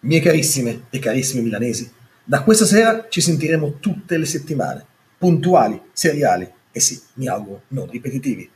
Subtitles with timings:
[0.00, 1.90] Mie carissime e carissimi milanesi,
[2.22, 4.86] da questa sera ci sentiremo tutte le settimane,
[5.18, 8.48] puntuali, seriali e sì, mi auguro, non ripetitivi.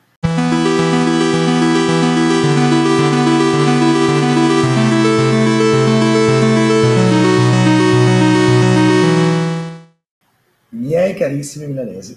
[10.68, 12.16] Miei carissimi milanesi,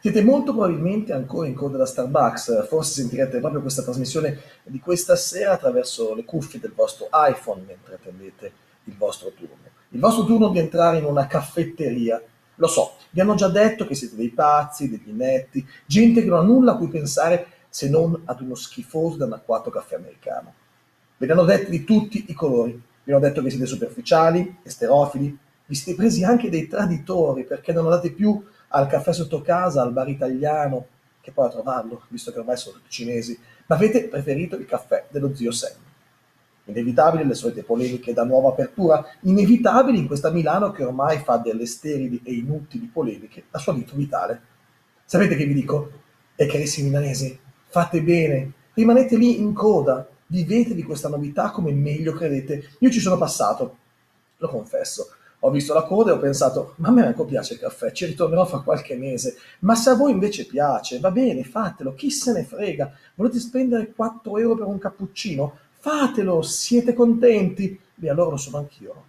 [0.00, 5.14] siete molto probabilmente ancora in coda da Starbucks, forse sentirete proprio questa trasmissione di questa
[5.14, 9.62] sera attraverso le cuffie del vostro iPhone mentre attendete il vostro turno.
[9.90, 12.20] Il vostro turno di entrare in una caffetteria.
[12.56, 16.40] Lo so, vi hanno già detto che siete dei pazzi, degli inetti, gente che non
[16.40, 20.54] ha nulla a cui pensare se non ad uno schifoso da anacquato caffè americano.
[21.16, 22.80] Ve ne hanno detti di tutti i colori.
[23.04, 27.84] Vi hanno detto che siete superficiali, esterofili, vi siete presi anche dei traditori perché non
[27.84, 30.86] andate più al caffè sotto casa, al bar italiano,
[31.20, 35.06] che poi a trovarlo, visto che ormai sono tutti cinesi, ma avete preferito il caffè
[35.08, 35.83] dello zio Sam.
[36.66, 41.66] Inevitabili le solite polemiche da nuova apertura, inevitabili in questa Milano che ormai fa delle
[41.66, 44.40] sterili e inutili polemiche la sua vita vitale.
[45.04, 45.90] Sapete che vi dico?
[46.34, 52.70] E carissimi milanesi, fate bene, rimanete lì in coda, vivetevi questa novità come meglio credete.
[52.78, 53.76] Io ci sono passato,
[54.38, 55.08] lo confesso.
[55.40, 58.06] Ho visto la coda e ho pensato, ma a me anche piace il caffè, ci
[58.06, 59.36] ritornerò fra qualche mese.
[59.60, 62.90] Ma se a voi invece piace, va bene, fatelo, chi se ne frega.
[63.14, 65.58] Volete spendere 4 euro per un cappuccino?
[65.84, 67.78] Fatelo, siete contenti?
[67.94, 69.04] Beh, allora lo sono anch'io.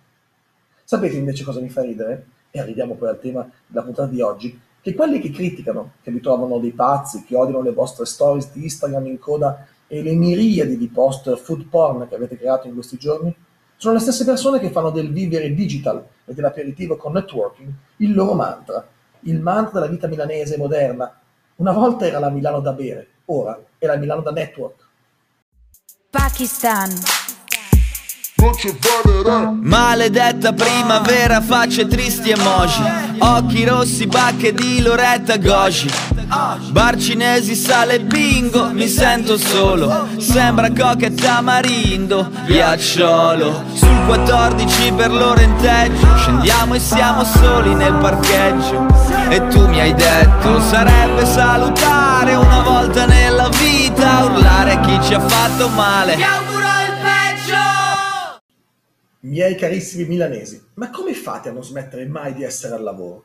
[0.83, 2.25] Sapete invece cosa mi fa ridere?
[2.51, 4.59] E arriviamo poi al tema della puntata di oggi.
[4.81, 8.63] Che quelli che criticano, che vi trovano dei pazzi, che odiano le vostre stories di
[8.63, 12.97] Instagram in coda e le miriadi di post food porn che avete creato in questi
[12.97, 13.33] giorni,
[13.77, 18.33] sono le stesse persone che fanno del vivere digital e dell'aperitivo con networking il loro
[18.33, 18.85] mantra,
[19.21, 21.21] il mantra della vita milanese moderna.
[21.55, 24.83] Una volta era la Milano da bere, ora è la Milano da network.
[26.15, 26.89] Pakistan.
[29.61, 32.81] Maledetta primavera, facce tristi emoji.
[33.19, 40.07] Occhi rossi, bacche di Loretta Goji Bar cinesi, sale bingo, mi sento solo.
[40.17, 43.63] Sembra coca e tamarindo, ghiacciolo.
[43.73, 48.87] Sul 14 per l'orenteggio Scendiamo e siamo soli nel parcheggio.
[49.29, 55.19] E tu mi hai detto sarebbe salutare una volta nella vita Urlare chi ci ha
[55.19, 56.17] fatto male.
[59.19, 63.23] Miei carissimi milanesi, ma come fate a non smettere mai di essere al lavoro?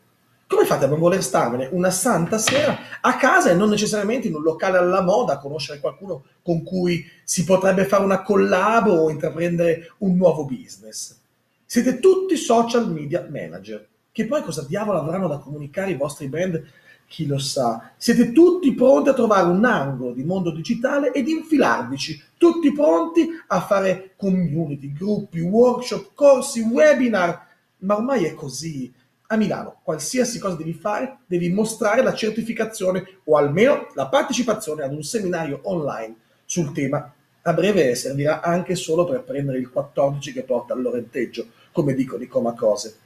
[0.50, 4.34] Come fate a non voler starvene una santa sera a casa e non necessariamente in
[4.34, 9.10] un locale alla moda a conoscere qualcuno con cui si potrebbe fare una collab o
[9.10, 11.16] intraprendere un nuovo business?
[11.64, 16.60] Siete tutti social media manager, che poi cosa diavolo avranno da comunicare i vostri brand
[17.06, 17.92] chi lo sa.
[17.96, 23.60] Siete tutti pronti a trovare un angolo di mondo digitale ed infilarvici, tutti pronti a
[23.60, 27.46] fare community, gruppi, workshop, corsi, webinar.
[27.82, 28.92] Ma ormai è così.
[29.32, 34.92] A Milano, qualsiasi cosa devi fare, devi mostrare la certificazione o almeno la partecipazione ad
[34.92, 37.14] un seminario online sul tema.
[37.42, 42.24] A breve servirà anche solo per prendere il 14 che porta al Lorenteggio, come dicono
[42.24, 42.96] i Comacose.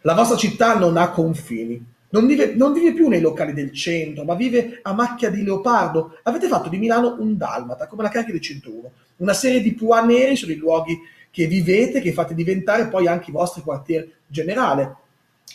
[0.00, 4.24] La vostra città non ha confini, non vive, non vive, più nei locali del centro,
[4.24, 6.20] ma vive a macchia di leopardo.
[6.22, 8.90] Avete fatto di Milano un dalmata, come la carica del 101.
[9.16, 10.98] Una serie di pua neri sono i luoghi
[11.30, 15.02] che vivete, che fate diventare poi anche i vostri quartier generale.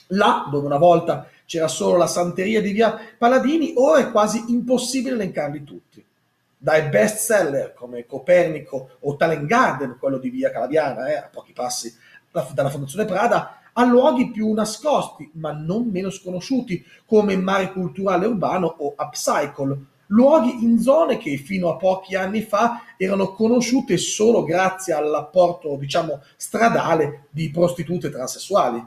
[0.07, 5.15] Là, dove una volta c'era solo la santeria di via Paladini, ora è quasi impossibile
[5.15, 6.03] elencarli tutti.
[6.57, 11.53] Dai best seller come Copernico o Talent Garden, quello di via Calabiana, eh, a pochi
[11.53, 11.95] passi
[12.53, 18.75] dalla Fondazione Prada, a luoghi più nascosti, ma non meno sconosciuti, come Mare Culturale Urbano
[18.77, 19.77] o Upcycle,
[20.07, 26.21] luoghi in zone che fino a pochi anni fa erano conosciute solo grazie all'apporto, diciamo,
[26.35, 28.85] stradale di prostitute transessuali.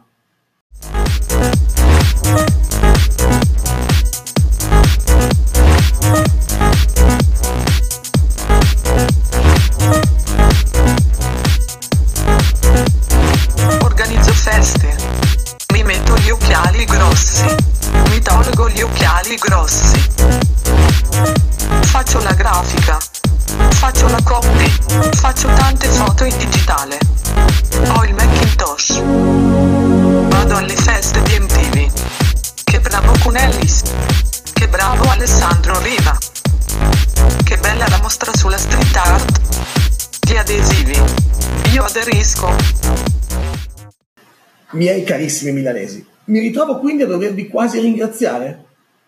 [44.72, 48.64] Miei carissimi milanesi, mi ritrovo quindi a dovervi quasi ringraziare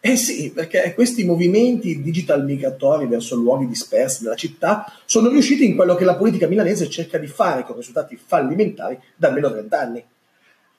[0.07, 5.75] Eh sì, perché questi movimenti digital migratori verso luoghi dispersi della città sono riusciti in
[5.75, 10.05] quello che la politica milanese cerca di fare con risultati fallimentari da almeno 30 anni.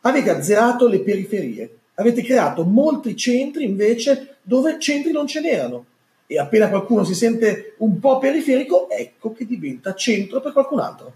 [0.01, 5.85] Avete azzerato le periferie, avete creato molti centri invece dove centri non ce n'erano.
[6.27, 11.13] E appena qualcuno si sente un po' periferico, ecco che diventa centro per qualcun altro.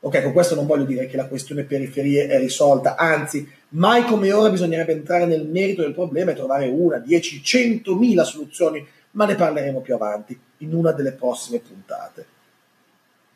[0.00, 4.32] Ok, con questo non voglio dire che la questione periferie è risolta, anzi, mai come
[4.32, 9.34] ora bisognerebbe entrare nel merito del problema e trovare una, dieci, centomila soluzioni, ma ne
[9.34, 12.26] parleremo più avanti, in una delle prossime puntate.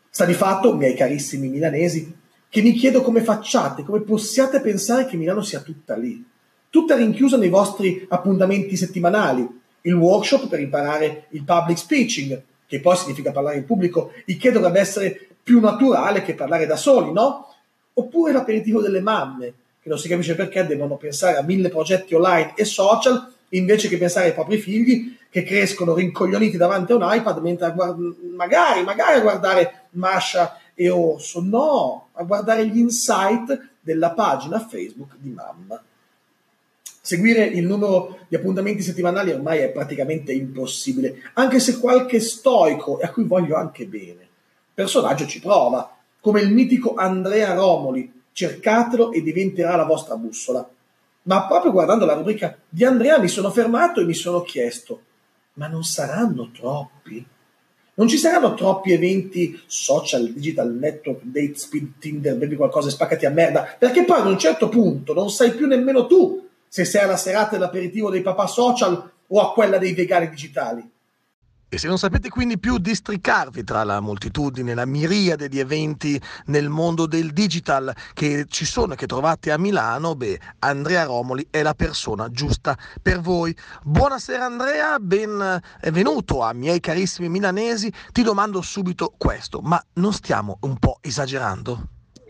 [0.09, 2.15] Sta di fatto, miei carissimi milanesi,
[2.49, 6.25] che mi chiedo come facciate, come possiate pensare che Milano sia tutta lì,
[6.71, 9.49] tutta rinchiusa nei vostri appuntamenti settimanali,
[9.81, 14.53] il workshop per imparare il public speaking, che poi significa parlare in pubblico, il che
[14.53, 17.55] dovrebbe essere più naturale che parlare da soli, no?
[17.95, 22.55] Oppure l'aperitivo delle mamme, che non si capisce perché devono pensare a mille progetti online
[22.55, 27.39] e social invece che pensare ai propri figli che crescono rincoglioniti davanti a un iPad
[27.39, 34.11] mentre guard- magari, magari a guardare Masha e Orso, no, a guardare gli insight della
[34.11, 35.83] pagina Facebook di mamma.
[37.01, 43.05] Seguire il numero di appuntamenti settimanali ormai è praticamente impossibile, anche se qualche stoico, e
[43.05, 44.29] a cui voglio anche bene,
[44.75, 48.21] personaggio ci prova, come il mitico Andrea Romoli.
[48.33, 50.67] Cercatelo e diventerà la vostra bussola.
[51.25, 55.03] Ma proprio guardando la rubrica di Andrea mi sono fermato e mi sono chiesto,
[55.55, 57.25] ma non saranno troppi?
[57.95, 63.27] Non ci saranno troppi eventi social, digital network, date, speed, Tinder, bevi qualcosa e spaccati
[63.27, 67.03] a merda, perché poi ad un certo punto non sai più nemmeno tu se sei
[67.03, 70.91] alla serata dell'aperitivo dei papà social o a quella dei vegani digitali.
[71.75, 76.69] E se non sapete quindi più districarvi tra la moltitudine, la miriade di eventi nel
[76.69, 81.63] mondo del digital che ci sono e che trovate a Milano, beh, Andrea Romoli è
[81.63, 83.57] la persona giusta per voi.
[83.85, 87.91] Buonasera Andrea, benvenuto a miei carissimi milanesi.
[88.13, 91.89] Ti domando subito questo, ma non stiamo un po' esagerando?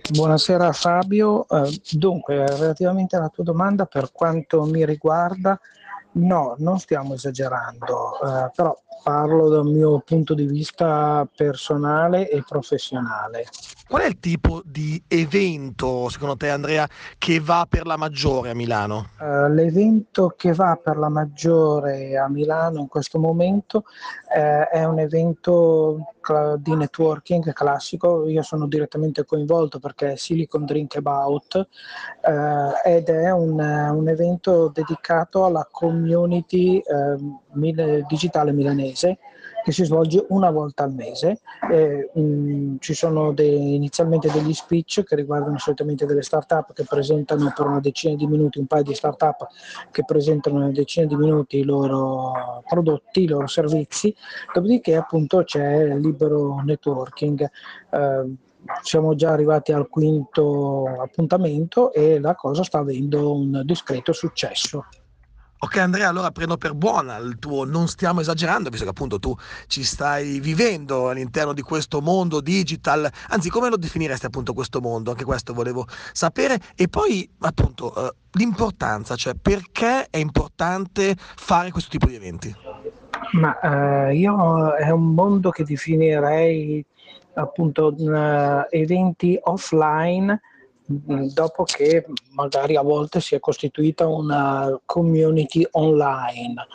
[0.09, 5.59] Buonasera Fabio, uh, dunque relativamente alla tua domanda per quanto mi riguarda,
[6.12, 8.73] no, non stiamo esagerando, uh, però
[9.03, 13.47] parlo dal mio punto di vista personale e professionale.
[13.89, 16.89] Qual è il tipo di evento, secondo te Andrea,
[17.19, 19.09] che va per la maggiore a Milano?
[19.19, 23.85] Uh, l'evento che va per la maggiore a Milano in questo momento
[24.35, 26.07] uh, è un evento
[26.59, 33.33] di networking classico, io sono direttamente coinvolto perché è Silicon Drink About uh, ed è
[33.33, 36.81] un, un, evento dedicato alla community
[37.55, 38.92] mil- digitale milanese
[39.62, 41.41] che si svolge una volta al mese.
[41.71, 46.85] Eh, mh, mm, ci sono de- inizialmente degli speech che riguardano solitamente delle start-up che
[46.85, 49.47] presentano per una decina di minuti, un paio di start-up
[49.91, 54.15] che presentano una decina di minuti i loro prodotti, i loro servizi,
[54.53, 57.49] dopodiché appunto c'è il libero networking.
[57.91, 58.35] Eh,
[58.83, 64.85] siamo già arrivati al quinto appuntamento e la cosa sta avendo un discreto successo.
[65.64, 69.32] Ok Andrea, allora prendo per buona il tuo non stiamo esagerando, visto che appunto tu
[69.69, 75.11] ci stai vivendo all'interno di questo mondo digital, anzi come lo definiresti appunto questo mondo?
[75.12, 81.91] Anche questo volevo sapere e poi appunto eh, l'importanza, cioè perché è importante fare questo
[81.91, 82.53] tipo di eventi?
[83.35, 86.85] Ma eh, io è un mondo che definirei
[87.35, 90.41] appunto uh, eventi offline
[91.33, 96.67] dopo che magari a volte si è costituita una community online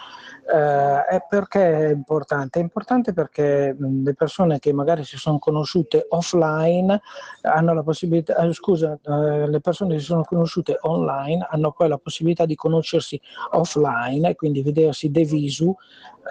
[0.50, 2.60] eh, perché è importante?
[2.60, 7.02] È importante perché le persone che magari si sono conosciute offline
[7.42, 11.90] hanno la possibilità, eh, scusa, eh, le persone che si sono conosciute online hanno poi
[11.90, 13.20] la possibilità di conoscersi
[13.52, 15.76] offline e quindi vedersi de visu,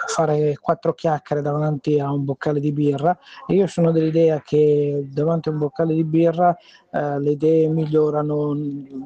[0.07, 3.17] fare quattro chiacchiere davanti a un boccale di birra.
[3.47, 6.57] E io sono dell'idea che davanti a un boccale di birra
[6.91, 8.55] eh, le idee migliorano,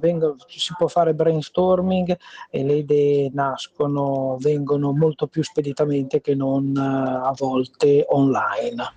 [0.01, 2.17] vengono, si può fare brainstorming
[2.51, 8.95] e le idee nascono, vengono molto più speditamente che non eh, a volte online.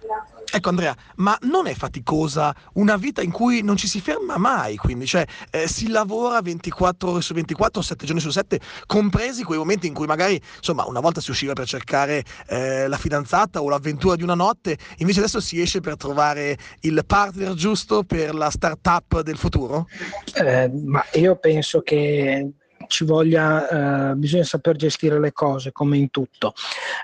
[0.56, 4.76] Ecco Andrea, ma non è faticosa una vita in cui non ci si ferma mai,
[4.76, 9.58] quindi cioè eh, si lavora 24 ore su 24, 7 giorni su 7, compresi quei
[9.58, 11.83] momenti in cui magari insomma una volta si usciva per cercare
[12.48, 17.04] eh, la fidanzata o l'avventura di una notte, invece adesso si esce per trovare il
[17.06, 19.88] partner giusto per la startup del futuro?
[20.36, 22.52] Eh, ma io penso che
[22.94, 26.54] ci voglia, eh, bisogna saper gestire le cose come in tutto.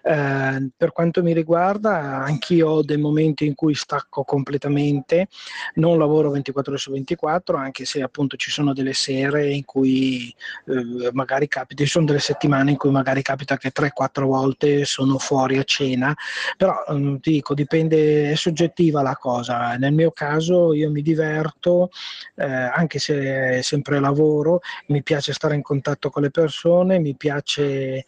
[0.03, 5.29] Eh, per quanto mi riguarda, anch'io ho dei momenti in cui stacco completamente,
[5.75, 10.33] non lavoro 24 ore su 24, anche se appunto ci sono delle sere in cui
[10.67, 15.17] eh, magari capita, ci sono delle settimane in cui magari capita che 3-4 volte sono
[15.17, 16.15] fuori a cena,
[16.55, 19.75] però mm, ti dico, dipende, è soggettiva la cosa.
[19.75, 21.89] Nel mio caso io mi diverto,
[22.35, 27.15] eh, anche se è sempre lavoro, mi piace stare in contatto con le persone, mi
[27.15, 27.63] piace,
[27.95, 28.05] eh,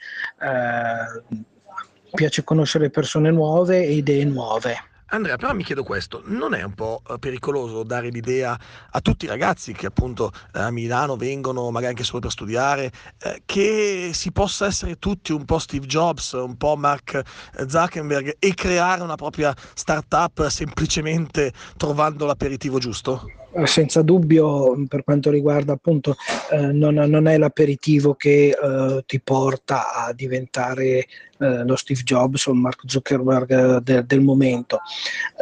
[2.13, 4.89] piace conoscere persone nuove e idee nuove.
[5.13, 8.57] Andrea, però mi chiedo questo, non è un po' pericoloso dare l'idea
[8.91, 12.91] a tutti i ragazzi che appunto eh, a Milano vengono magari anche solo per studiare,
[13.21, 17.21] eh, che si possa essere tutti un po' Steve Jobs, un po' Mark
[17.67, 23.40] Zuckerberg e creare una propria startup semplicemente trovando l'aperitivo giusto?
[23.65, 26.15] Senza dubbio per quanto riguarda appunto
[26.51, 31.05] eh, non, non, è l'aperitivo che eh, ti porta a diventare
[31.41, 34.79] eh, lo Steve Jobs o Mark Zuckerberg eh, de, del momento.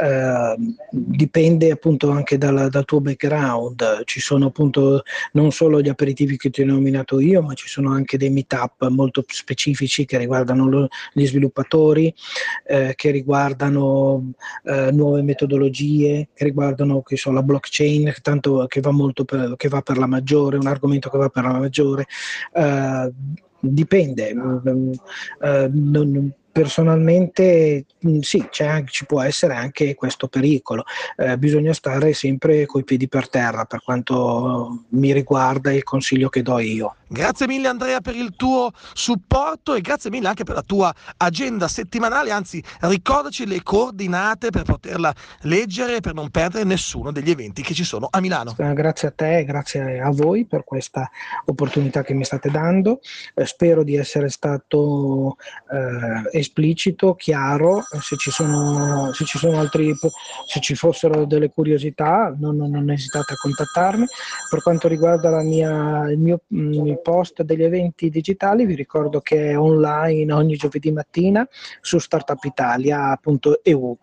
[0.02, 0.56] Eh,
[0.92, 5.04] dipende appunto anche dal, dal, tuo background, ci sono appunto
[5.34, 8.88] non solo gli aperitivi che ti ho nominato io, ma ci sono anche dei meetup
[8.88, 12.14] molto specifici che riguardano lo, gli sviluppatori,
[12.66, 14.32] eh, che riguardano
[14.64, 19.68] eh, nuove metodologie, che riguardano che so, la blockchain, tanto che va, molto per, che
[19.68, 22.06] va per la maggiore, un argomento che va per la maggiore.
[22.54, 23.12] Uh,
[23.60, 24.32] dipende.
[24.32, 25.00] Uh,
[25.72, 30.84] non, personalmente mm, sì, ci può essere anche questo pericolo.
[31.16, 36.42] Eh, bisogna stare sempre coi piedi per terra per quanto mi riguarda il consiglio che
[36.42, 36.96] do io.
[37.12, 41.68] Grazie mille Andrea per il tuo supporto e grazie mille anche per la tua agenda
[41.68, 45.12] settimanale, anzi ricordaci le coordinate per poterla
[45.42, 48.54] leggere per non perdere nessuno degli eventi che ci sono a Milano.
[48.60, 51.10] Eh, grazie a te e grazie a voi per questa
[51.46, 53.00] opportunità che mi state dando.
[53.34, 55.38] Eh, spero di essere stato
[55.72, 59.96] eh, esplicito, chiaro, se ci sono, se ci sono altri,
[60.46, 64.06] se ci fossero delle curiosità non, non esitate a contattarmi.
[64.48, 69.60] Per quanto riguarda mia, il mio, il post degli eventi digitali, vi ricordo che è
[69.60, 71.48] online ogni giovedì mattina
[71.82, 73.98] su startupitalia.eu.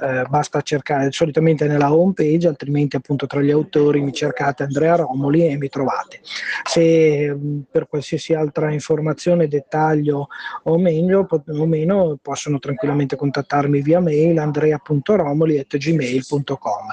[0.00, 4.96] Eh, basta cercare solitamente nella home page, altrimenti appunto tra gli autori mi cercate Andrea
[4.96, 6.20] Romoli e mi trovate.
[6.64, 7.36] Se
[7.70, 10.28] per qualsiasi altra informazione, dettaglio
[10.64, 16.86] o meglio o meno, possono tranquillamente contattarmi via mail andrea.romoli.gmail.com.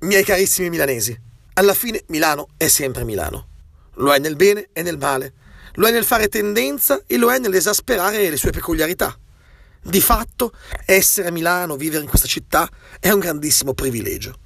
[0.00, 1.20] Miei carissimi milanesi,
[1.54, 3.57] alla fine Milano è sempre Milano.
[3.98, 5.32] Lo è nel bene e nel male,
[5.74, 9.16] lo è nel fare tendenza e lo è nell'esasperare le sue peculiarità.
[9.82, 10.52] Di fatto,
[10.84, 12.68] essere a Milano, vivere in questa città,
[13.00, 14.38] è un grandissimo privilegio.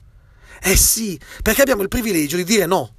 [0.63, 2.95] Eh sì, perché abbiamo il privilegio di dire no,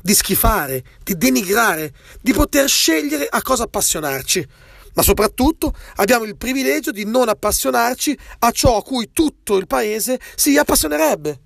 [0.00, 4.48] di schifare, di denigrare, di poter scegliere a cosa appassionarci.
[4.94, 10.18] Ma soprattutto abbiamo il privilegio di non appassionarci a ciò a cui tutto il paese
[10.34, 11.40] si appassionerebbe.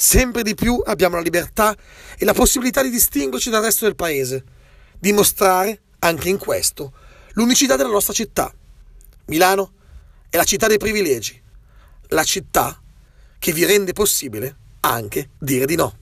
[0.00, 1.76] Sempre di più abbiamo la libertà
[2.16, 4.44] e la possibilità di distinguerci dal resto del paese,
[4.96, 6.92] dimostrare, anche in questo,
[7.32, 8.54] l'unicità della nostra città.
[9.24, 9.72] Milano
[10.30, 11.42] è la città dei privilegi,
[12.10, 12.80] la città
[13.40, 15.92] che vi rende possibile anche dire di no.